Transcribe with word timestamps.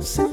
So 0.00 0.27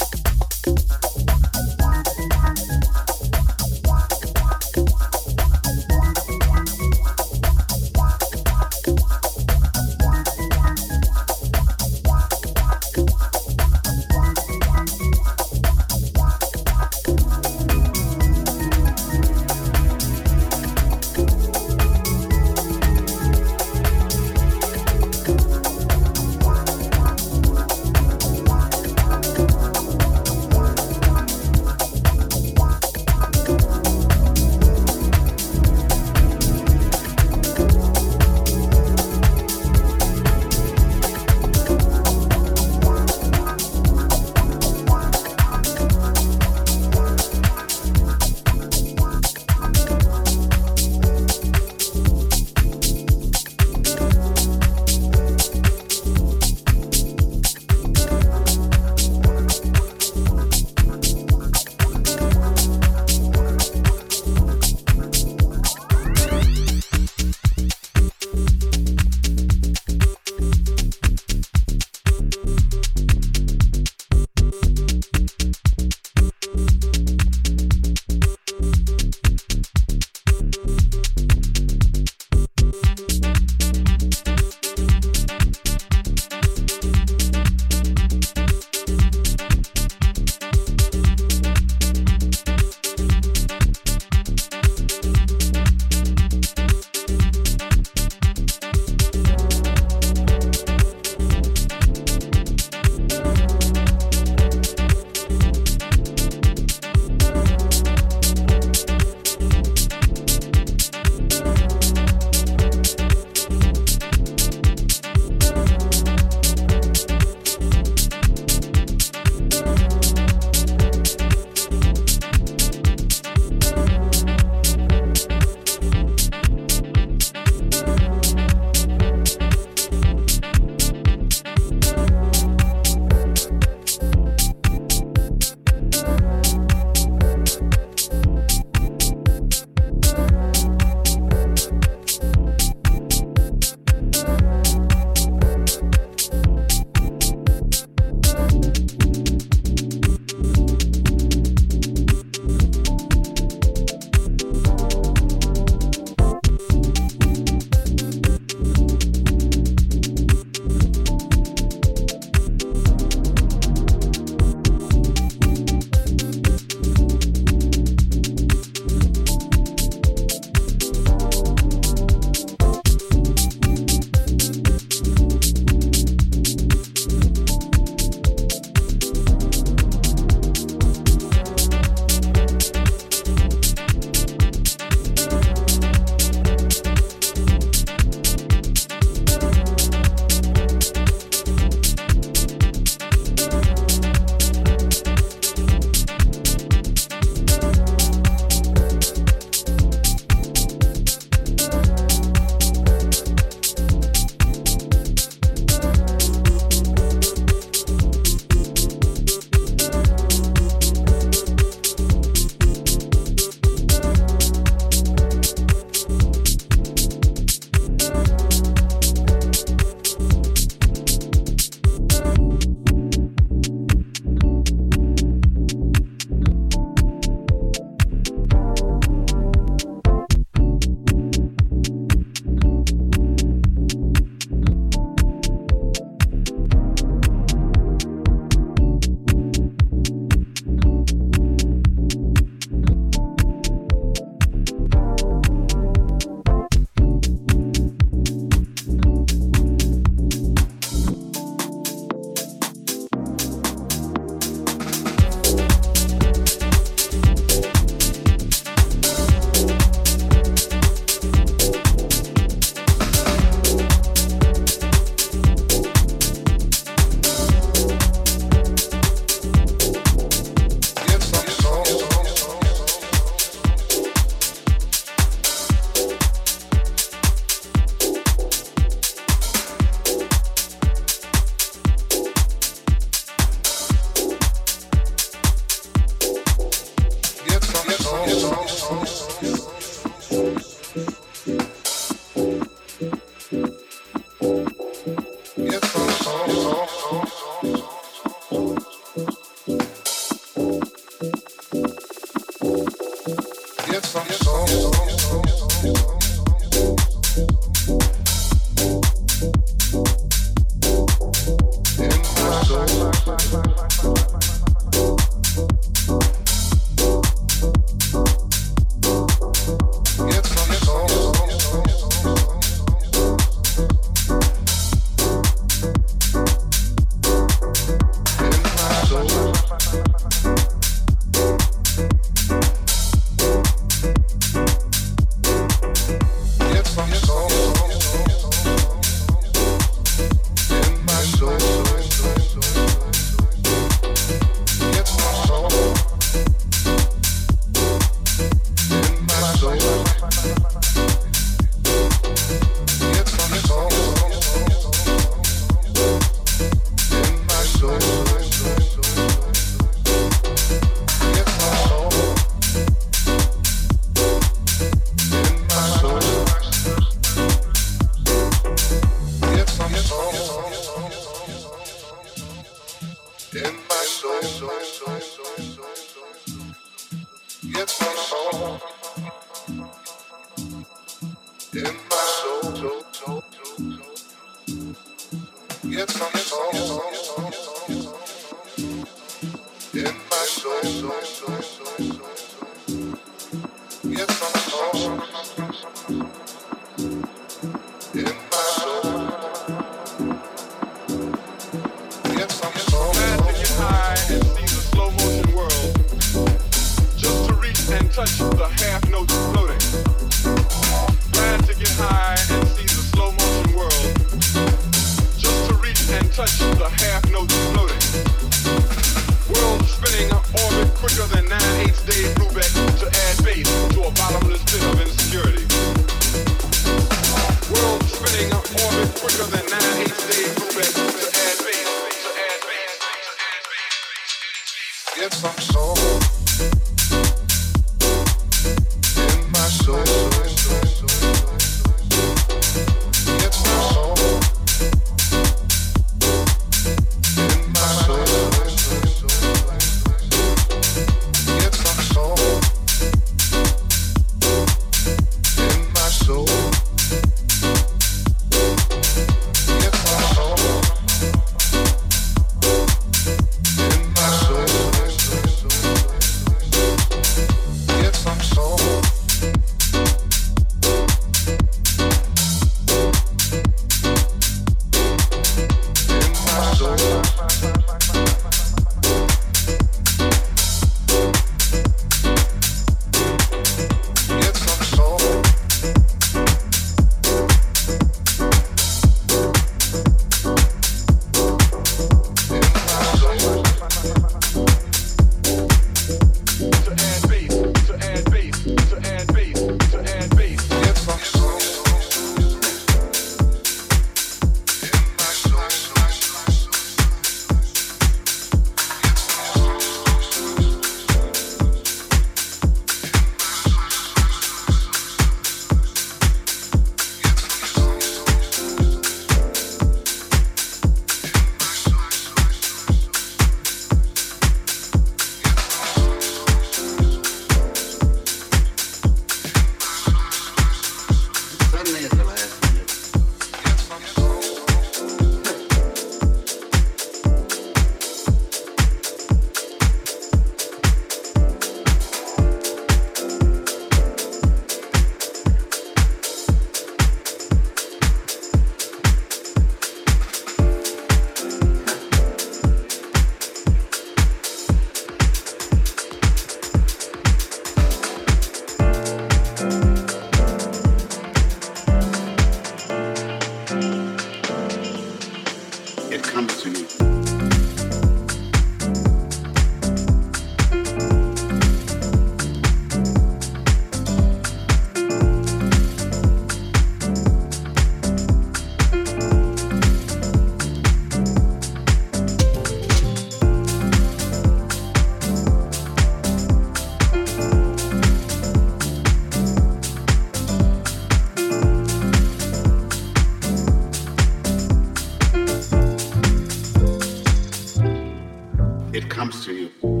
it 598.93 599.09
comes 599.09 599.45
to 599.45 599.53
you. 599.53 600.00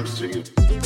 Comes 0.00 0.18
to 0.18 0.28
you. 0.28 0.79